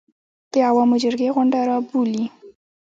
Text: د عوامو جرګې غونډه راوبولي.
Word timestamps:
د 0.51 0.53
عوامو 0.69 0.95
جرګې 1.03 1.29
غونډه 1.35 1.59
راوبولي. 1.69 2.23